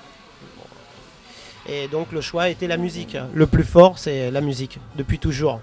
Et 1.70 1.86
donc, 1.88 2.10
le 2.12 2.20
choix 2.20 2.48
était 2.48 2.66
la 2.66 2.76
musique. 2.76 3.16
Le 3.32 3.46
plus 3.46 3.62
fort, 3.64 3.98
c'est 3.98 4.30
la 4.30 4.40
musique, 4.40 4.78
depuis 4.96 5.18
toujours. 5.18 5.60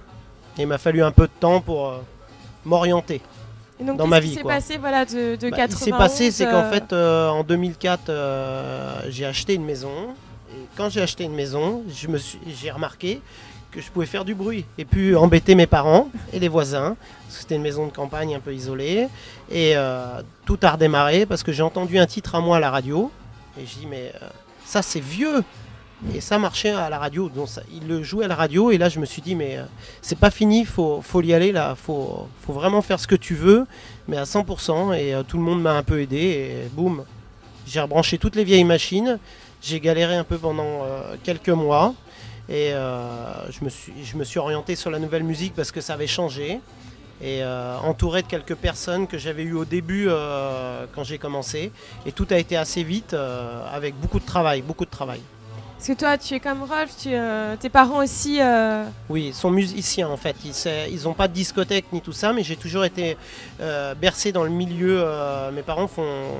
Et 0.57 0.61
il 0.61 0.67
m'a 0.67 0.77
fallu 0.77 1.03
un 1.03 1.11
peu 1.11 1.23
de 1.27 1.31
temps 1.39 1.59
pour 1.59 1.89
euh, 1.89 1.97
m'orienter. 2.65 3.21
et 3.79 3.83
donc, 3.83 3.97
Dans 3.97 4.05
qu'est-ce 4.05 4.09
ma 4.09 4.21
qui 4.21 4.27
vie, 4.27 4.33
s'est 4.35 4.43
passé 4.43 4.77
voilà, 4.77 5.05
de, 5.05 5.35
de 5.35 5.49
Bah, 5.49 5.57
91 5.57 5.81
il 5.81 5.83
s'est 5.83 5.91
passé, 5.91 6.31
c'est 6.31 6.45
qu'en 6.45 6.63
euh, 6.63 6.71
fait, 6.71 6.93
euh, 6.93 7.29
en 7.29 7.43
2004, 7.43 8.09
euh, 8.09 9.01
j'ai 9.09 9.25
acheté 9.25 9.53
une 9.55 9.65
maison. 9.65 9.91
Et 10.53 10.59
quand 10.77 10.89
j'ai 10.89 11.01
acheté 11.01 11.25
une 11.25 11.33
maison, 11.35 11.83
je 11.93 12.07
me 12.07 12.17
suis- 12.17 12.39
j'ai 12.47 12.71
remarqué 12.71 13.21
que 13.71 13.81
je 13.81 13.91
pouvais 13.91 14.05
faire 14.05 14.23
du 14.23 14.33
bruit 14.33 14.63
et 14.77 14.85
puis 14.85 15.13
embêter 15.13 15.53
mes 15.53 15.67
parents 15.67 16.09
et 16.31 16.39
les 16.39 16.47
voisins. 16.47 16.95
parce 17.25 17.35
que 17.35 17.41
C'était 17.41 17.55
une 17.55 17.61
maison 17.61 17.85
de 17.85 17.91
campagne 17.91 18.33
un 18.33 18.39
peu 18.39 18.53
isolée. 18.53 19.09
Et 19.51 19.73
euh, 19.75 20.21
tout 20.45 20.57
a 20.63 20.71
redémarré 20.71 21.25
parce 21.25 21.43
que 21.43 21.51
j'ai 21.51 21.63
entendu 21.63 21.99
un 21.99 22.05
titre 22.07 22.33
à 22.35 22.39
moi 22.39 22.57
à 22.57 22.59
la 22.61 22.71
radio. 22.71 23.11
Et 23.59 23.65
je 23.65 23.79
dis, 23.79 23.85
mais 23.85 24.13
ça 24.65 24.81
c'est 24.81 25.01
vieux. 25.01 25.43
Et 26.13 26.21
ça 26.21 26.37
marchait 26.37 26.69
à 26.69 26.89
la 26.89 26.99
radio. 26.99 27.27
Donc 27.29 27.47
il 27.73 27.87
le 27.87 28.03
jouait 28.03 28.25
à 28.25 28.27
la 28.27 28.35
radio. 28.35 28.71
Et 28.71 28.77
là, 28.77 28.87
je 28.89 28.99
me 28.99 29.05
suis 29.05 29.21
dit, 29.21 29.35
mais 29.35 29.57
euh, 29.57 29.63
c'est 30.01 30.17
pas 30.17 30.29
fini, 30.29 30.63
faut, 30.63 31.01
faut 31.01 31.21
y 31.21 31.33
aller 31.33 31.51
là. 31.51 31.75
Faut, 31.75 32.27
faut 32.45 32.53
vraiment 32.53 32.81
faire 32.81 32.99
ce 32.99 33.07
que 33.07 33.15
tu 33.15 33.33
veux, 33.33 33.65
mais 34.07 34.17
à 34.17 34.23
100%. 34.23 34.93
Et 34.93 35.13
euh, 35.13 35.23
tout 35.23 35.37
le 35.37 35.43
monde 35.43 35.61
m'a 35.61 35.73
un 35.73 35.83
peu 35.83 35.99
aidé. 36.01 36.17
Et 36.17 36.69
boum, 36.71 37.03
j'ai 37.65 37.81
rebranché 37.81 38.17
toutes 38.17 38.35
les 38.35 38.43
vieilles 38.43 38.63
machines. 38.63 39.17
J'ai 39.61 39.79
galéré 39.79 40.15
un 40.15 40.23
peu 40.23 40.37
pendant 40.37 40.83
euh, 40.83 41.15
quelques 41.23 41.49
mois. 41.49 41.95
Et 42.49 42.69
je, 42.69 43.65
me 43.65 43.69
suis, 43.69 43.91
je 44.05 44.15
me 44.15 44.23
suis 44.23 44.39
orienté 44.39 44.77
sur 44.77 44.89
la 44.89 44.99
nouvelle 44.99 45.23
musique 45.23 45.53
parce 45.53 45.69
que 45.69 45.81
ça 45.81 45.95
avait 45.95 46.07
changé. 46.07 46.61
Et 47.21 47.43
entouré 47.43 48.21
de 48.21 48.27
quelques 48.27 48.55
personnes 48.55 49.05
que 49.05 49.17
j'avais 49.17 49.43
eues 49.43 49.55
au 49.55 49.65
début 49.65 50.07
quand 50.95 51.03
j'ai 51.03 51.17
commencé. 51.17 51.73
Et 52.05 52.13
tout 52.13 52.25
a 52.29 52.37
été 52.37 52.55
assez 52.55 52.83
vite 52.83 53.13
avec 53.69 53.99
beaucoup 53.99 54.21
de 54.21 54.25
travail, 54.25 54.61
beaucoup 54.61 54.85
de 54.85 54.89
travail. 54.89 55.19
Parce 55.77 55.89
que 55.89 55.93
toi, 55.93 56.17
tu 56.17 56.33
es 56.33 56.39
comme 56.39 56.63
Rolf, 56.63 56.89
tu, 56.97 57.09
euh, 57.11 57.55
tes 57.55 57.69
parents 57.69 58.03
aussi. 58.03 58.39
euh, 58.41 58.83
Oui, 59.09 59.27
ils 59.27 59.33
sont 59.35 59.51
musiciens 59.51 60.09
en 60.09 60.17
fait. 60.17 60.35
Ils 60.89 61.03
n'ont 61.03 61.13
pas 61.13 61.27
de 61.27 61.33
discothèque 61.33 61.85
ni 61.93 62.01
tout 62.01 62.11
ça, 62.13 62.33
mais 62.33 62.41
j'ai 62.43 62.55
toujours 62.55 62.83
été 62.83 63.15
euh, 63.61 63.93
bercé 63.93 64.31
dans 64.31 64.43
le 64.43 64.49
milieu. 64.49 64.99
euh, 65.03 65.51
mes 65.51 65.61
parents 65.61 65.87
font 65.87 66.31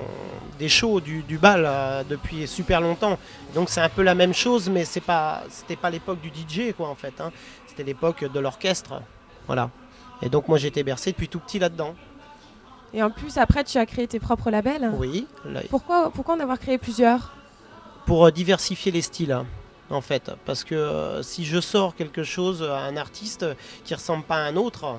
des 0.58 0.68
shows, 0.70 1.02
du, 1.02 1.22
du 1.22 1.38
bal 1.38 1.70
depuis 2.10 2.48
super 2.48 2.82
longtemps. 2.82 3.20
Donc 3.54 3.70
c'est 3.70 3.80
un 3.82 3.90
peu 3.90 4.02
la 4.02 4.16
même 4.16 4.34
chose, 4.34 4.70
mais 4.72 4.86
c'est 4.86 5.02
pas, 5.02 5.44
c'était 5.50 5.76
pas 5.76 5.92
l'époque 5.92 6.20
du 6.20 6.30
DJ 6.30 6.74
quoi 6.76 6.90
en 6.90 6.96
fait. 6.96 7.14
hein. 7.22 7.32
C'était 7.68 7.84
l'époque 7.84 8.26
de 8.32 8.40
l'orchestre, 8.40 9.02
voilà. 9.46 9.70
Et 10.24 10.30
donc 10.30 10.48
moi 10.48 10.58
j'étais 10.58 10.82
bercé 10.82 11.12
depuis 11.12 11.28
tout 11.30 11.40
petit 11.40 11.60
là-dedans. 11.60 11.94
Et 12.94 13.04
en 13.04 13.12
plus, 13.12 13.38
après, 13.38 13.64
tu 13.66 13.78
as 13.78 13.86
créé 13.86 14.08
tes 14.08 14.20
propres 14.20 14.50
labels. 14.50 14.90
Oui, 14.98 15.28
là- 15.46 15.60
Pourquoi, 15.70 16.10
pourquoi 16.10 16.36
en 16.36 16.40
avoir 16.40 16.58
créé 16.58 16.78
plusieurs? 16.78 17.34
Pour 18.08 18.26
euh, 18.26 18.32
diversifier 18.32 18.92
les 18.92 19.04
styles 19.04 19.34
hein, 19.34 19.46
en 19.92 20.02
fait. 20.02 20.32
Parce 20.46 20.64
que 20.64 20.74
euh, 20.74 21.22
si 21.22 21.46
je 21.46 21.60
sors 21.62 21.94
quelque 21.96 22.24
chose 22.24 22.64
à 22.64 22.80
un 22.80 22.98
artiste 22.98 23.46
qui 23.86 23.94
ressemble 23.94 24.24
pas 24.24 24.38
à 24.38 24.40
un 24.48 24.56
autre 24.56 24.96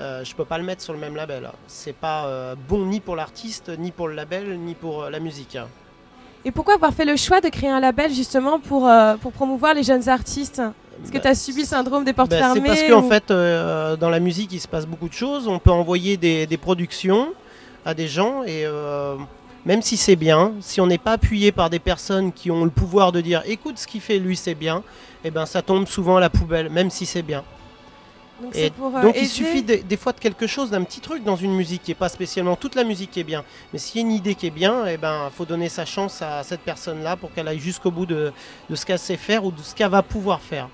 euh, 0.00 0.24
je 0.24 0.34
peux 0.34 0.44
pas 0.46 0.56
le 0.58 0.64
mettre 0.64 0.82
sur 0.82 0.92
le 0.94 0.98
même 0.98 1.14
label. 1.16 1.50
C'est 1.66 1.94
pas 1.94 2.26
euh, 2.26 2.54
bon 2.68 2.86
ni 2.86 3.00
pour 3.00 3.14
l'artiste 3.14 3.70
ni 3.78 3.90
pour 3.90 4.08
le 4.08 4.14
label 4.14 4.58
ni 4.58 4.74
pour 4.74 5.08
la 5.10 5.20
musique 5.20 5.56
Et 6.44 6.50
pourquoi 6.50 6.74
avoir 6.74 6.92
fait 6.94 7.04
le 7.04 7.16
choix 7.16 7.40
de 7.40 7.48
créer 7.50 7.70
un 7.70 7.80
label 7.80 8.10
justement 8.12 8.58
pour, 8.58 8.90
pour 9.20 9.32
promouvoir 9.32 9.74
les 9.74 9.82
jeunes 9.82 10.08
artistes? 10.08 10.60
Est-ce 11.02 11.12
que 11.12 11.18
tu 11.18 11.28
as 11.28 11.34
subi 11.34 11.60
le 11.60 11.66
syndrome 11.66 12.04
des 12.04 12.12
portes 12.14 12.30
Bah, 12.30 12.38
fermées 12.38 12.60
c'est 12.60 12.66
parce 12.66 12.82
qu'en 12.90 13.02
ou- 13.06 13.08
fait 13.08 13.28
dans 14.00 14.10
la 14.10 14.20
musique 14.20 14.50
il 14.52 14.60
se 14.60 14.68
passe 14.68 14.86
beaucoup 14.86 15.08
de 15.08 15.14
choses. 15.14 15.46
On 15.46 15.58
peut 15.58 15.70
envoyer 15.70 16.16
des, 16.16 16.46
des 16.46 16.56
productions 16.58 17.28
à 17.84 17.92
des 17.92 18.08
gens 18.08 18.44
et 18.44 18.64
même 19.64 19.82
si 19.82 19.96
c'est 19.96 20.16
bien, 20.16 20.52
si 20.60 20.80
on 20.80 20.86
n'est 20.86 20.98
pas 20.98 21.12
appuyé 21.12 21.52
par 21.52 21.70
des 21.70 21.78
personnes 21.78 22.32
qui 22.32 22.50
ont 22.50 22.64
le 22.64 22.70
pouvoir 22.70 23.12
de 23.12 23.20
dire 23.20 23.42
écoute 23.46 23.78
ce 23.78 23.86
qu'il 23.86 24.00
fait 24.00 24.18
lui 24.18 24.36
c'est 24.36 24.54
bien, 24.54 24.82
et 25.24 25.30
ben 25.30 25.46
ça 25.46 25.62
tombe 25.62 25.86
souvent 25.86 26.16
à 26.16 26.20
la 26.20 26.30
poubelle, 26.30 26.68
même 26.70 26.90
si 26.90 27.06
c'est 27.06 27.22
bien. 27.22 27.44
Donc, 28.42 28.56
Et 28.56 28.70
pour, 28.70 28.96
euh, 28.96 29.02
Donc 29.02 29.14
il 29.20 29.28
suffit 29.28 29.62
des, 29.62 29.78
des 29.78 29.96
fois 29.96 30.12
de 30.12 30.18
quelque 30.18 30.48
chose, 30.48 30.70
d'un 30.70 30.82
petit 30.82 31.00
truc 31.00 31.22
dans 31.22 31.36
une 31.36 31.54
musique 31.54 31.82
qui 31.84 31.92
n'est 31.92 31.96
pas 31.96 32.08
spécialement 32.08 32.56
toute 32.56 32.74
la 32.74 32.82
musique 32.82 33.12
qui 33.12 33.20
est 33.20 33.24
bien. 33.24 33.44
Mais 33.72 33.78
s'il 33.78 34.00
y 34.00 34.04
a 34.04 34.06
une 34.06 34.12
idée 34.12 34.34
qui 34.34 34.48
est 34.48 34.50
bien, 34.50 34.88
il 34.90 34.96
ben, 34.98 35.30
faut 35.32 35.44
donner 35.44 35.68
sa 35.68 35.84
chance 35.84 36.20
à 36.22 36.42
cette 36.42 36.62
personne-là 36.62 37.14
pour 37.16 37.32
qu'elle 37.32 37.46
aille 37.46 37.60
jusqu'au 37.60 37.92
bout 37.92 38.06
de, 38.06 38.32
de 38.68 38.74
ce 38.74 38.84
qu'elle 38.84 38.98
sait 38.98 39.16
faire 39.16 39.44
ou 39.44 39.52
de 39.52 39.60
ce 39.60 39.72
qu'elle 39.76 39.90
va 39.90 40.02
pouvoir 40.02 40.40
faire. 40.40 40.68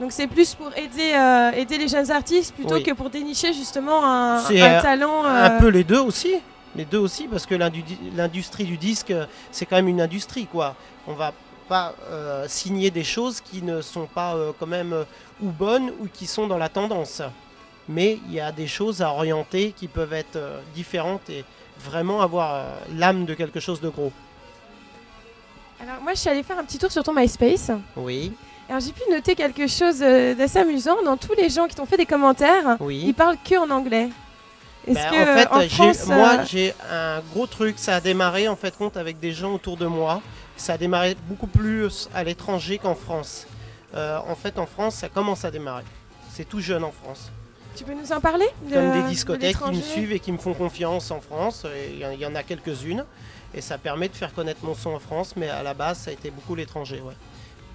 Donc 0.00 0.12
c'est 0.12 0.28
plus 0.28 0.54
pour 0.54 0.70
aider, 0.76 1.12
euh, 1.14 1.50
aider 1.52 1.76
les 1.76 1.88
jeunes 1.88 2.10
artistes 2.10 2.54
plutôt 2.54 2.76
Oui. 2.76 2.82
que 2.84 2.92
pour 2.92 3.10
dénicher 3.10 3.52
justement 3.52 4.04
un, 4.04 4.38
euh, 4.38 4.80
talent. 4.80 5.24
Un 5.24 5.58
peu 5.58 5.68
les 5.68 5.82
deux 5.84 5.98
aussi. 5.98 6.36
Les 6.76 6.84
deux 6.84 6.98
aussi, 6.98 7.26
parce 7.26 7.46
que 7.46 7.54
l'indu- 7.54 7.84
l'industrie 8.14 8.64
du 8.64 8.76
disque, 8.76 9.12
c'est 9.50 9.66
quand 9.66 9.76
même 9.76 9.88
une 9.88 10.00
industrie. 10.00 10.46
quoi. 10.46 10.76
On 11.06 11.14
va 11.14 11.32
pas 11.68 11.94
euh, 12.10 12.46
signer 12.48 12.90
des 12.90 13.04
choses 13.04 13.40
qui 13.40 13.62
ne 13.62 13.80
sont 13.80 14.06
pas 14.06 14.34
euh, 14.34 14.52
quand 14.58 14.66
même 14.66 14.92
euh, 14.92 15.04
ou 15.42 15.50
bonnes 15.50 15.90
ou 16.00 16.06
qui 16.12 16.26
sont 16.26 16.46
dans 16.46 16.58
la 16.58 16.68
tendance. 16.68 17.22
Mais 17.88 18.18
il 18.28 18.34
y 18.34 18.40
a 18.40 18.52
des 18.52 18.66
choses 18.68 19.02
à 19.02 19.10
orienter 19.10 19.72
qui 19.76 19.88
peuvent 19.88 20.12
être 20.12 20.38
différentes 20.74 21.28
et 21.28 21.44
vraiment 21.80 22.20
avoir 22.22 22.66
l'âme 22.96 23.24
de 23.24 23.34
quelque 23.34 23.58
chose 23.58 23.80
de 23.80 23.88
gros. 23.88 24.12
Alors 25.82 26.00
moi 26.02 26.12
je 26.14 26.20
suis 26.20 26.28
allée 26.28 26.42
faire 26.42 26.58
un 26.58 26.64
petit 26.64 26.78
tour 26.78 26.92
sur 26.92 27.02
ton 27.02 27.12
MySpace. 27.14 27.70
Oui, 27.96 28.32
Alors 28.68 28.80
j'ai 28.80 28.92
pu 28.92 29.00
noter 29.10 29.34
quelque 29.34 29.66
chose 29.66 29.98
d'assez 30.00 30.58
amusant. 30.58 31.02
Dans 31.02 31.16
tous 31.16 31.34
les 31.34 31.48
gens 31.48 31.66
qui 31.66 31.74
t'ont 31.74 31.86
fait 31.86 31.96
des 31.96 32.06
commentaires, 32.06 32.76
ils 32.80 32.84
oui. 32.84 33.12
parlent 33.12 33.38
que 33.44 33.56
en 33.56 33.70
anglais. 33.70 34.08
Ben, 34.86 34.94
que 35.10 35.14
en 35.22 35.36
fait, 35.36 35.48
en 35.66 35.68
France, 35.68 36.06
moi 36.06 36.38
euh, 36.40 36.44
j'ai 36.48 36.74
un 36.90 37.20
gros 37.32 37.46
truc. 37.46 37.78
Ça 37.78 37.96
a 37.96 38.00
démarré 38.00 38.48
en 38.48 38.56
fait 38.56 38.76
compte 38.76 38.96
avec 38.96 39.18
des 39.20 39.32
gens 39.32 39.52
autour 39.54 39.76
de 39.76 39.86
moi. 39.86 40.22
Ça 40.56 40.74
a 40.74 40.78
démarré 40.78 41.16
beaucoup 41.28 41.46
plus 41.46 42.08
à 42.14 42.24
l'étranger 42.24 42.78
qu'en 42.78 42.94
France. 42.94 43.46
Euh, 43.94 44.18
en 44.28 44.34
fait, 44.34 44.58
en 44.58 44.66
France, 44.66 44.94
ça 44.96 45.08
commence 45.08 45.44
à 45.44 45.50
démarrer. 45.50 45.84
C'est 46.32 46.48
tout 46.48 46.60
jeune 46.60 46.84
en 46.84 46.92
France. 46.92 47.30
tu 47.76 47.84
peux 47.84 47.94
nous 47.94 48.12
en 48.12 48.20
parler 48.20 48.46
de- 48.68 48.74
Comme 48.74 48.88
de 48.90 49.02
des 49.02 49.08
discothèques 49.08 49.56
qui 49.58 49.70
me 49.70 49.80
suivent 49.82 50.12
et 50.12 50.18
qui 50.20 50.32
me 50.32 50.38
font 50.38 50.54
confiance 50.54 51.10
en 51.10 51.20
France. 51.20 51.64
Il 51.92 51.98
y 51.98 52.04
en- 52.06 52.10
il 52.10 52.20
y, 52.20 52.26
en 52.26 52.34
a 52.34 52.42
quelques-unes. 52.42 53.04
Et 53.54 53.60
ça 53.60 53.78
permet 53.78 54.08
de 54.08 54.14
faire 54.14 54.32
connaître 54.34 54.60
mon 54.64 54.74
son 54.74 54.90
en 54.90 54.98
France. 54.98 55.34
Mais 55.36 55.48
à 55.48 55.62
la 55.62 55.72
base, 55.74 55.98
ça 56.00 56.10
a 56.10 56.12
été 56.12 56.30
beaucoup 56.30 56.54
l'étranger. 56.54 57.00
Ouais. 57.00 57.14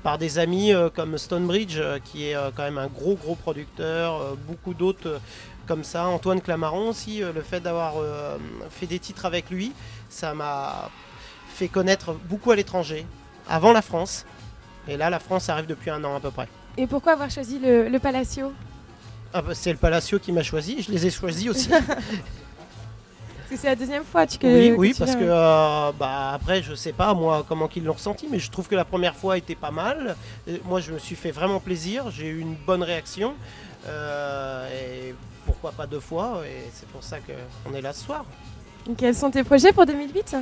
Par 0.04 0.18
des 0.18 0.38
amis 0.38 0.74
euh, 0.74 0.90
comme 0.90 1.18
Stonebridge, 1.18 1.78
euh, 1.80 1.98
qui 2.04 2.28
est 2.30 2.36
euh, 2.36 2.52
quand 2.56 2.64
même 2.64 2.78
un 2.78 2.88
gros, 2.88 3.16
gros 3.16 3.36
producteur. 3.36 4.16
euh, 4.22 4.36
beaucoup 4.48 4.74
d'autres 4.74 5.08
euh, 5.08 5.20
comme 5.66 5.84
ça. 5.84 6.06
Antoine 6.08 6.42
Clamaron 6.42 6.90
aussi. 6.90 7.22
euh, 7.24 7.32
le 7.34 7.42
fait 7.42 7.60
d'avoir 7.60 7.94
euh, 7.98 8.38
fait 8.70 8.86
des 8.88 9.00
titres 9.00 9.26
avec 9.26 9.50
lui, 9.50 9.72
ça 10.10 10.34
m'a 10.34 10.90
fait 11.54 11.68
connaître 11.68 12.14
beaucoup 12.14 12.52
à 12.52 12.56
l'étranger. 12.56 13.06
Avant 13.48 13.72
la 13.74 13.82
France. 13.82 14.26
Et 14.88 14.98
là, 14.98 15.10
la 15.10 15.20
France 15.20 15.50
arrive 15.50 15.66
depuis 15.68 15.90
un 15.90 16.04
an 16.04 16.16
à 16.16 16.20
peu 16.20 16.32
près. 16.32 16.48
Et 16.78 16.88
pourquoi 16.88 17.14
avoir 17.14 17.30
choisi 17.32 17.60
le, 17.60 17.88
le 17.90 18.00
Palacio? 18.00 18.52
Ah 19.34 19.42
bah, 19.42 19.54
c'est 19.56 19.72
le 19.72 19.78
Palacio 19.78 20.20
qui 20.20 20.32
m'a 20.32 20.44
choisi. 20.44 20.82
Je 20.82 20.92
les 20.92 21.06
ai 21.06 21.10
choisis 21.12 21.50
aussi. 21.50 21.70
C'est 23.58 23.68
la 23.68 23.76
deuxième 23.76 24.04
fois 24.04 24.26
tu, 24.28 24.38
que, 24.38 24.48
Oui, 24.48 24.70
que 24.72 24.76
oui, 24.76 24.92
tu 24.94 25.00
parce 25.00 25.12
viens. 25.12 25.20
que 25.20 25.26
euh, 25.30 25.92
bah, 25.98 26.32
après, 26.34 26.62
je 26.62 26.74
sais 26.76 26.92
pas 26.92 27.14
moi 27.14 27.46
comment 27.48 27.68
qu'ils 27.70 27.86
l'ont 27.86 27.94
ressenti, 27.94 28.28
mais 28.30 28.38
je 28.40 28.52
trouve 28.52 28.68
que 28.68 28.76
la 28.76 28.84
première 28.84 29.16
fois 29.16 29.38
était 29.38 29.56
pas 29.56 29.72
mal. 29.72 30.18
Et 30.48 30.60
moi, 30.66 30.82
je 30.82 30.92
me 30.92 31.00
suis 31.00 31.16
fait 31.16 31.32
vraiment 31.32 31.60
plaisir, 31.62 32.12
j'ai 32.12 32.28
eu 32.28 32.40
une 32.40 32.56
bonne 32.56 32.84
réaction. 32.84 33.34
euh, 33.88 34.75
pourquoi 35.66 35.86
pas 35.86 35.90
deux 35.90 36.00
fois 36.00 36.44
Et 36.46 36.70
c'est 36.72 36.88
pour 36.90 37.04
ça 37.04 37.18
qu'on 37.20 37.74
est 37.74 37.82
là 37.82 37.92
ce 37.92 38.06
soir. 38.06 38.24
Quels 38.98 39.16
sont 39.16 39.32
tes 39.32 39.44
projets 39.44 39.74
pour 39.74 39.88
2008 39.88 40.36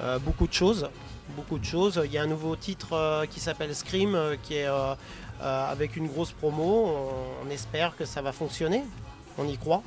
Euh, 0.00 0.18
beaucoup 0.18 0.48
de 0.48 0.52
choses, 0.52 0.90
beaucoup 1.36 1.60
de 1.60 1.64
choses. 1.64 2.00
Il 2.04 2.10
y 2.10 2.18
a 2.18 2.22
un 2.22 2.26
nouveau 2.26 2.56
titre 2.56 2.92
euh, 2.92 3.26
qui 3.26 3.38
s'appelle 3.38 3.72
Scream, 3.72 4.16
euh, 4.16 4.34
qui 4.42 4.54
est 4.54 4.68
avec 5.40 5.94
une 5.94 6.08
grosse 6.08 6.32
promo. 6.32 6.86
On, 6.86 7.46
on 7.46 7.50
espère 7.50 7.96
que 7.96 8.04
ça 8.04 8.20
va 8.20 8.32
fonctionner. 8.32 8.82
On 9.38 9.46
y 9.46 9.56
croit. 9.56 9.84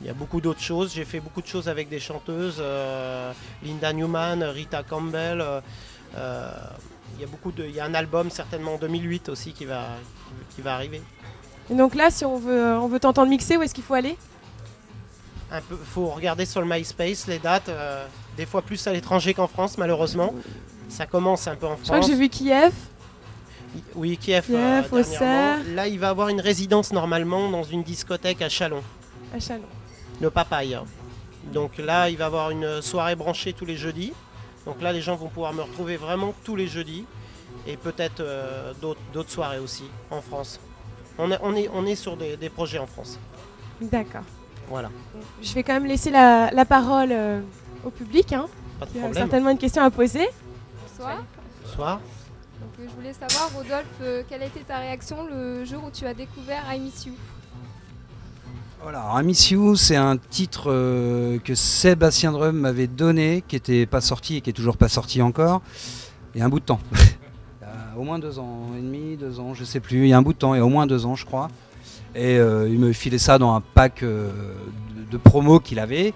Il 0.00 0.06
y 0.08 0.10
a 0.10 0.14
beaucoup 0.14 0.40
d'autres 0.40 0.60
choses. 0.60 0.92
J'ai 0.92 1.04
fait 1.04 1.20
beaucoup 1.20 1.42
de 1.42 1.46
choses 1.46 1.68
avec 1.68 1.88
des 1.88 2.00
chanteuses, 2.00 2.60
Linda 3.62 3.92
Newman, 3.92 4.42
Rita 4.42 4.82
Campbell. 4.82 5.44
il 6.14 7.20
y 7.20 7.24
a 7.24 7.28
beaucoup 7.28 7.52
de, 7.52 7.64
il 7.64 7.74
y 7.76 7.80
a 7.80 7.84
un 7.84 7.94
album 7.94 8.28
certainement 8.30 8.74
en 8.74 8.78
2008 8.78 9.28
aussi 9.28 9.52
qui 9.52 9.66
va, 9.66 9.86
qui 10.56 10.62
va 10.62 10.74
arriver. 10.74 11.00
Et 11.70 11.74
donc 11.74 11.94
là, 11.94 12.10
si 12.10 12.24
on 12.24 12.38
veut, 12.38 12.76
on 12.78 12.88
veut 12.88 13.00
t'entendre 13.00 13.28
mixer, 13.28 13.56
où 13.56 13.62
est-ce 13.62 13.74
qu'il 13.74 13.84
faut 13.84 13.94
aller? 13.94 14.16
Peu, 15.68 15.76
faut 15.76 16.06
regarder 16.08 16.44
sur 16.44 16.60
le 16.60 16.66
MySpace 16.68 17.26
les 17.26 17.38
dates. 17.38 17.68
euh, 17.68 18.06
des 18.36 18.46
fois 18.46 18.62
plus 18.62 18.86
à 18.86 18.92
l'étranger 18.92 19.34
qu'en 19.34 19.48
France 19.48 19.78
malheureusement. 19.78 20.32
Ça 20.88 21.06
commence 21.06 21.46
un 21.48 21.56
peu 21.56 21.66
en 21.66 21.76
Je 21.76 21.82
crois 21.82 21.96
France. 21.96 22.06
que 22.06 22.12
j'ai 22.12 22.18
vu 22.18 22.28
Kiev. 22.28 22.72
Oui, 23.94 24.16
Kiev. 24.16 24.44
Kiev, 24.46 24.56
euh, 24.56 24.80
dernièrement. 24.82 24.96
Auxerre. 24.98 25.58
Là, 25.74 25.88
il 25.88 25.98
va 25.98 26.08
avoir 26.10 26.28
une 26.28 26.40
résidence 26.40 26.92
normalement 26.92 27.50
dans 27.50 27.64
une 27.64 27.82
discothèque 27.82 28.40
à 28.42 28.48
Chalon, 28.48 28.82
à 29.34 29.40
Chalon. 29.40 29.64
le 30.20 30.30
Papaye. 30.30 30.78
Donc 31.52 31.78
là, 31.78 32.08
il 32.08 32.16
va 32.16 32.26
avoir 32.26 32.50
une 32.50 32.80
soirée 32.82 33.16
branchée 33.16 33.52
tous 33.52 33.64
les 33.66 33.76
jeudis. 33.76 34.12
Donc 34.66 34.80
là, 34.82 34.92
les 34.92 35.00
gens 35.02 35.16
vont 35.16 35.28
pouvoir 35.28 35.52
me 35.52 35.62
retrouver 35.62 35.96
vraiment 35.96 36.32
tous 36.44 36.56
les 36.56 36.68
jeudis. 36.68 37.04
Et 37.66 37.76
peut-être 37.76 38.20
euh, 38.20 38.72
d'autres 39.12 39.30
soirées 39.30 39.58
aussi 39.58 39.84
en 40.10 40.20
France. 40.22 40.60
On, 41.18 41.30
a- 41.32 41.38
on 41.42 41.54
est, 41.54 41.68
on 41.74 41.84
est 41.86 41.94
sur 41.96 42.16
des, 42.16 42.36
des 42.36 42.48
projets 42.48 42.78
en 42.78 42.86
France. 42.86 43.18
D'accord. 43.80 44.22
Voilà, 44.68 44.90
Je 45.42 45.54
vais 45.54 45.62
quand 45.62 45.72
même 45.72 45.86
laisser 45.86 46.10
la, 46.10 46.50
la 46.50 46.64
parole 46.66 47.08
euh, 47.10 47.40
au 47.84 47.90
public, 47.90 48.32
hein, 48.34 48.46
pas 48.78 48.84
de 48.84 48.90
qui 48.90 48.98
a 48.98 49.00
problème. 49.02 49.22
certainement 49.24 49.50
une 49.50 49.56
question 49.58 49.82
à 49.82 49.90
poser. 49.90 50.28
Bonsoir. 50.86 51.16
Bonsoir. 51.64 52.00
Donc, 52.60 52.70
euh, 52.78 52.86
je 52.90 52.94
voulais 52.94 53.14
savoir, 53.14 53.50
Rodolphe, 53.54 53.86
euh, 54.02 54.22
quelle 54.28 54.42
a 54.42 54.46
été 54.46 54.60
ta 54.60 54.76
réaction 54.78 55.26
le 55.26 55.64
jour 55.64 55.84
où 55.86 55.90
tu 55.90 56.04
as 56.04 56.12
découvert 56.12 56.64
I 56.70 56.78
Miss 56.80 57.06
You? 57.06 57.14
Voilà, 58.82 59.00
alors, 59.00 59.20
I 59.22 59.24
Miss 59.24 59.50
You, 59.50 59.74
c'est 59.74 59.96
un 59.96 60.18
titre 60.18 60.64
euh, 60.70 61.38
que 61.38 61.54
Sébastien 61.54 62.30
Drum 62.32 62.56
m'avait 62.58 62.86
donné, 62.88 63.42
qui 63.48 63.56
n'était 63.56 63.86
pas 63.86 64.00
sorti 64.02 64.36
et 64.36 64.40
qui 64.42 64.50
est 64.50 64.52
toujours 64.52 64.76
pas 64.76 64.88
sorti 64.88 65.22
encore, 65.22 65.62
il 66.34 66.40
y 66.40 66.42
a 66.42 66.44
un 66.44 66.48
bout 66.50 66.60
de 66.60 66.64
temps. 66.66 66.80
Au 67.98 68.04
moins 68.04 68.20
deux 68.20 68.38
ans 68.38 68.60
et 68.78 68.80
demi, 68.80 69.16
deux 69.16 69.40
ans, 69.40 69.54
je 69.54 69.64
sais 69.64 69.80
plus. 69.80 70.04
Il 70.04 70.08
y 70.08 70.12
a 70.12 70.18
un 70.18 70.22
bout 70.22 70.32
de 70.32 70.38
temps, 70.38 70.54
il 70.54 70.58
y 70.58 70.60
a 70.60 70.64
au 70.64 70.68
moins 70.68 70.86
deux 70.86 71.04
ans, 71.04 71.16
je 71.16 71.26
crois. 71.26 71.48
Et 72.14 72.38
euh, 72.38 72.68
il 72.68 72.78
me 72.78 72.92
filait 72.92 73.18
ça 73.18 73.38
dans 73.38 73.52
un 73.56 73.60
pack 73.60 74.04
euh, 74.04 74.30
de, 74.96 75.10
de 75.10 75.16
promo 75.16 75.58
qu'il 75.58 75.80
avait. 75.80 76.14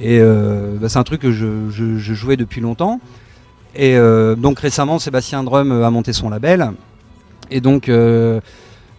Et 0.00 0.20
euh, 0.20 0.78
bah, 0.80 0.88
c'est 0.88 0.98
un 0.98 1.04
truc 1.04 1.20
que 1.20 1.30
je, 1.30 1.68
jouais 1.98 2.38
depuis 2.38 2.62
longtemps. 2.62 2.98
Et 3.76 3.98
donc 4.38 4.58
récemment, 4.58 4.98
Sébastien 4.98 5.44
Drum 5.44 5.70
a 5.70 5.90
monté 5.90 6.14
son 6.14 6.30
label. 6.30 6.72
Et 7.50 7.60
donc 7.60 7.90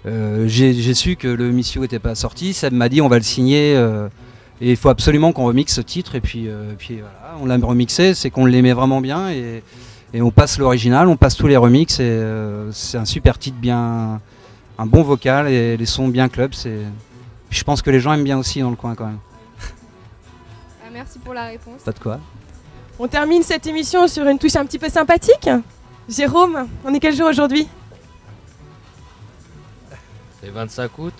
j'ai 0.05 0.93
su 0.93 1.15
que 1.15 1.27
le 1.27 1.49
Missio 1.49 1.81
n'était 1.81 1.97
pas 1.97 2.13
sorti. 2.13 2.53
Seb 2.53 2.73
m'a 2.73 2.89
dit 2.89 3.01
on 3.01 3.07
va 3.07 3.17
le 3.17 3.23
signer. 3.23 3.73
et 4.61 4.69
il 4.69 4.77
faut 4.77 4.89
absolument 4.89 5.31
qu'on 5.31 5.45
remixe 5.45 5.73
ce 5.73 5.81
titre. 5.81 6.13
Et 6.13 6.21
puis, 6.21 6.47
puis 6.77 6.99
voilà, 6.99 7.37
on 7.41 7.47
l'a 7.47 7.57
remixé. 7.57 8.13
C'est 8.13 8.29
qu'on 8.29 8.45
l'aimait 8.45 8.73
vraiment 8.73 9.01
bien. 9.01 9.29
Et 10.13 10.21
on 10.21 10.31
passe 10.31 10.57
l'original, 10.57 11.07
on 11.07 11.17
passe 11.17 11.35
tous 11.35 11.47
les 11.47 11.57
remixes. 11.57 11.99
Et 11.99 12.03
euh, 12.03 12.71
c'est 12.71 12.97
un 12.97 13.05
super 13.05 13.37
titre, 13.37 13.57
bien, 13.57 14.19
un 14.77 14.85
bon 14.85 15.03
vocal 15.03 15.47
et 15.47 15.77
les 15.77 15.85
sons 15.85 16.07
bien 16.07 16.29
club. 16.29 16.53
C'est, 16.53 16.79
je 17.49 17.63
pense 17.63 17.81
que 17.81 17.89
les 17.89 17.99
gens 17.99 18.13
aiment 18.13 18.23
bien 18.23 18.37
aussi 18.37 18.61
dans 18.61 18.69
le 18.69 18.75
coin 18.75 18.95
quand 18.95 19.05
même. 19.05 19.19
Ah, 19.61 20.89
merci 20.91 21.19
pour 21.19 21.33
la 21.33 21.45
réponse. 21.45 21.81
Pas 21.83 21.91
de 21.91 21.99
quoi. 21.99 22.19
On 22.97 23.07
termine 23.07 23.43
cette 23.43 23.67
émission 23.67 24.07
sur 24.07 24.27
une 24.27 24.39
touche 24.39 24.55
un 24.55 24.65
petit 24.65 24.79
peu 24.79 24.89
sympathique. 24.89 25.49
Jérôme, 26.09 26.67
on 26.83 26.93
est 26.93 26.99
quel 26.99 27.15
jour 27.15 27.27
aujourd'hui? 27.27 27.67
C'est 30.41 30.47
le 30.47 30.53
25 30.53 30.97
août 30.97 31.13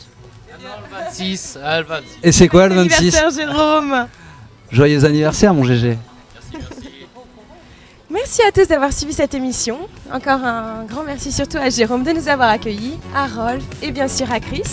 Ah 0.52 0.56
non, 0.62 0.70
le 0.84 1.06
26. 1.06 1.60
Ah, 1.64 1.80
le 1.82 1.86
26. 1.86 2.18
Et 2.24 2.32
c'est 2.32 2.48
quoi 2.48 2.68
le 2.68 2.76
Bon 2.76 2.82
26 2.82 2.96
anniversaire, 2.96 3.30
Jérôme 3.30 4.08
Joyeux 4.72 5.06
anniversaire, 5.06 5.54
mon 5.54 5.64
GG. 5.64 5.98
Merci 8.12 8.42
à 8.42 8.52
tous 8.52 8.68
d'avoir 8.68 8.92
suivi 8.92 9.14
cette 9.14 9.36
émission. 9.36 9.88
Encore 10.12 10.44
un 10.44 10.84
grand 10.86 11.04
merci 11.04 11.32
surtout 11.32 11.58
à 11.58 11.70
Jérôme 11.70 12.04
de 12.04 12.12
nous 12.12 12.28
avoir 12.28 12.50
accueillis, 12.50 12.98
à 13.16 13.28
Rolf 13.28 13.64
et 13.84 13.92
bien 13.92 14.08
sûr 14.08 14.32
à 14.32 14.40
Chris. 14.40 14.64